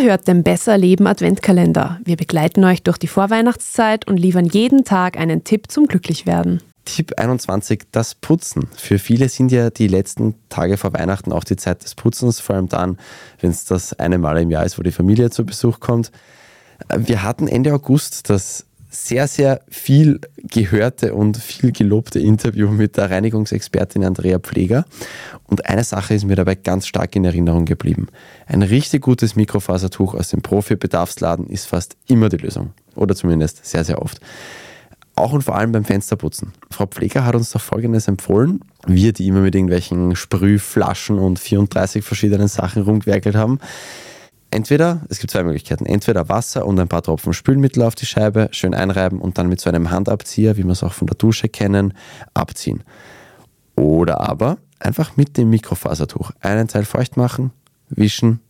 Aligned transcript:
Ihr 0.00 0.02
hört 0.04 0.28
den 0.28 0.44
Besser 0.44 0.78
Leben 0.78 1.06
Adventkalender. 1.06 2.00
Wir 2.04 2.16
begleiten 2.16 2.64
euch 2.64 2.82
durch 2.82 2.96
die 2.96 3.08
Vorweihnachtszeit 3.08 4.06
und 4.06 4.18
liefern 4.18 4.46
jeden 4.46 4.84
Tag 4.84 5.18
einen 5.18 5.42
Tipp 5.44 5.70
zum 5.70 5.88
Glücklichwerden. 5.88 6.62
Tipp 6.84 7.18
21, 7.18 7.82
das 7.92 8.14
Putzen. 8.14 8.68
Für 8.76 8.98
viele 8.98 9.28
sind 9.28 9.52
ja 9.52 9.68
die 9.68 9.88
letzten 9.88 10.36
Tage 10.48 10.76
vor 10.76 10.92
Weihnachten 10.92 11.32
auch 11.32 11.44
die 11.44 11.56
Zeit 11.56 11.82
des 11.82 11.96
Putzens, 11.96 12.40
vor 12.40 12.56
allem 12.56 12.68
dann, 12.68 12.98
wenn 13.40 13.50
es 13.50 13.64
das 13.64 13.92
eine 13.98 14.18
Mal 14.18 14.38
im 14.38 14.50
Jahr 14.50 14.64
ist, 14.64 14.78
wo 14.78 14.82
die 14.82 14.92
Familie 14.92 15.30
zu 15.30 15.44
Besuch 15.44 15.80
kommt. 15.80 16.12
Wir 16.96 17.22
hatten 17.22 17.46
Ende 17.46 17.74
August 17.74 18.30
das 18.30 18.66
sehr, 18.90 19.28
sehr 19.28 19.60
viel 19.68 20.20
gehörte 20.36 21.14
und 21.14 21.36
viel 21.36 21.70
gelobte 21.70 22.18
Interview 22.18 22.68
mit 22.70 22.96
der 22.96 23.10
Reinigungsexpertin 23.10 24.04
Andrea 24.04 24.40
Pfleger. 24.40 24.84
Und 25.44 25.66
eine 25.66 25.84
Sache 25.84 26.14
ist 26.14 26.24
mir 26.24 26.34
dabei 26.34 26.56
ganz 26.56 26.88
stark 26.88 27.14
in 27.14 27.24
Erinnerung 27.24 27.64
geblieben. 27.64 28.08
Ein 28.46 28.62
richtig 28.62 29.02
gutes 29.02 29.36
Mikrofasertuch 29.36 30.14
aus 30.14 30.30
dem 30.30 30.42
Profi-Bedarfsladen 30.42 31.46
ist 31.46 31.66
fast 31.66 31.96
immer 32.08 32.28
die 32.28 32.38
Lösung. 32.38 32.72
Oder 32.96 33.14
zumindest 33.14 33.64
sehr, 33.64 33.84
sehr 33.84 34.02
oft. 34.02 34.20
Auch 35.14 35.32
und 35.32 35.42
vor 35.42 35.56
allem 35.56 35.70
beim 35.70 35.84
Fensterputzen. 35.84 36.52
Frau 36.70 36.86
Pfleger 36.86 37.24
hat 37.24 37.36
uns 37.36 37.50
doch 37.50 37.60
Folgendes 37.60 38.08
empfohlen. 38.08 38.60
Wir, 38.86 39.12
die 39.12 39.28
immer 39.28 39.40
mit 39.40 39.54
irgendwelchen 39.54 40.16
Sprühflaschen 40.16 41.18
und 41.18 41.38
34 41.38 42.04
verschiedenen 42.04 42.48
Sachen 42.48 42.82
rumgewerkelt 42.82 43.36
haben, 43.36 43.60
entweder, 44.50 45.02
es 45.08 45.18
gibt 45.18 45.30
zwei 45.30 45.42
Möglichkeiten, 45.42 45.86
entweder 45.86 46.28
Wasser 46.28 46.66
und 46.66 46.78
ein 46.78 46.88
paar 46.88 47.02
Tropfen 47.02 47.32
Spülmittel 47.32 47.82
auf 47.82 47.94
die 47.94 48.06
Scheibe, 48.06 48.48
schön 48.52 48.74
einreiben 48.74 49.20
und 49.20 49.38
dann 49.38 49.48
mit 49.48 49.60
so 49.60 49.70
einem 49.70 49.90
Handabzieher, 49.90 50.56
wie 50.56 50.64
wir 50.64 50.72
es 50.72 50.82
auch 50.82 50.92
von 50.92 51.06
der 51.06 51.16
Dusche 51.16 51.48
kennen, 51.48 51.94
abziehen. 52.34 52.82
Oder 53.76 54.20
aber 54.20 54.58
einfach 54.78 55.16
mit 55.16 55.36
dem 55.36 55.50
Mikrofasertuch 55.50 56.32
einen 56.40 56.68
Teil 56.68 56.84
feucht 56.84 57.16
machen, 57.16 57.52
wischen, 57.88 58.40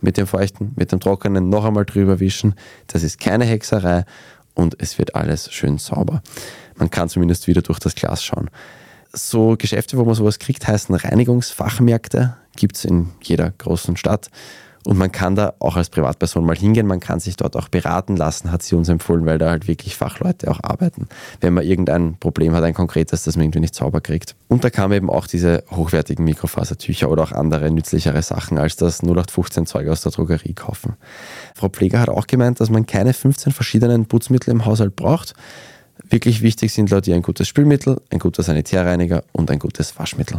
mit 0.00 0.16
dem 0.16 0.26
feuchten, 0.26 0.72
mit 0.76 0.92
dem 0.92 1.00
trockenen 1.00 1.48
noch 1.48 1.64
einmal 1.64 1.84
drüber 1.84 2.20
wischen. 2.20 2.54
Das 2.86 3.02
ist 3.02 3.20
keine 3.20 3.44
Hexerei 3.44 4.04
und 4.54 4.76
es 4.78 4.98
wird 4.98 5.14
alles 5.14 5.52
schön 5.52 5.78
sauber. 5.78 6.22
Man 6.76 6.90
kann 6.90 7.08
zumindest 7.08 7.46
wieder 7.46 7.62
durch 7.62 7.78
das 7.78 7.94
Glas 7.94 8.24
schauen. 8.24 8.50
So 9.12 9.56
Geschäfte, 9.58 9.98
wo 9.98 10.04
man 10.04 10.14
sowas 10.14 10.38
kriegt, 10.38 10.66
heißen 10.66 10.94
Reinigungsfachmärkte, 10.94 12.36
gibt 12.56 12.76
es 12.76 12.84
in 12.84 13.10
jeder 13.22 13.50
großen 13.50 13.96
Stadt. 13.96 14.30
Und 14.84 14.96
man 14.96 15.12
kann 15.12 15.34
da 15.34 15.54
auch 15.58 15.76
als 15.76 15.90
Privatperson 15.90 16.44
mal 16.44 16.56
hingehen, 16.56 16.86
man 16.86 17.00
kann 17.00 17.20
sich 17.20 17.36
dort 17.36 17.54
auch 17.56 17.68
beraten 17.68 18.16
lassen, 18.16 18.50
hat 18.50 18.62
sie 18.62 18.74
uns 18.74 18.88
empfohlen, 18.88 19.26
weil 19.26 19.38
da 19.38 19.50
halt 19.50 19.68
wirklich 19.68 19.94
Fachleute 19.96 20.50
auch 20.50 20.60
arbeiten, 20.62 21.08
wenn 21.40 21.52
man 21.52 21.64
irgendein 21.64 22.16
Problem 22.18 22.54
hat, 22.54 22.64
ein 22.64 22.72
konkretes, 22.72 23.24
das 23.24 23.36
man 23.36 23.44
irgendwie 23.44 23.60
nicht 23.60 23.74
sauber 23.74 24.00
kriegt. 24.00 24.36
Und 24.48 24.64
da 24.64 24.70
kamen 24.70 24.94
eben 24.94 25.10
auch 25.10 25.26
diese 25.26 25.64
hochwertigen 25.70 26.24
Mikrofasertücher 26.24 27.10
oder 27.10 27.24
auch 27.24 27.32
andere 27.32 27.70
nützlichere 27.70 28.22
Sachen 28.22 28.58
als 28.58 28.76
das 28.76 29.02
0815 29.02 29.66
Zeug 29.66 29.88
aus 29.88 30.00
der 30.00 30.12
Drogerie 30.12 30.54
kaufen. 30.54 30.94
Frau 31.54 31.68
Pfleger 31.68 32.00
hat 32.00 32.08
auch 32.08 32.26
gemeint, 32.26 32.60
dass 32.60 32.70
man 32.70 32.86
keine 32.86 33.12
15 33.12 33.52
verschiedenen 33.52 34.06
Putzmittel 34.06 34.50
im 34.50 34.64
Haushalt 34.64 34.96
braucht. 34.96 35.34
Wirklich 36.08 36.40
wichtig 36.40 36.72
sind 36.72 36.90
laut 36.90 37.06
ihr 37.06 37.14
ein 37.14 37.22
gutes 37.22 37.46
Spülmittel, 37.48 38.00
ein 38.10 38.18
guter 38.18 38.42
Sanitärreiniger 38.42 39.24
und 39.32 39.50
ein 39.50 39.58
gutes 39.58 39.98
Waschmittel. 39.98 40.38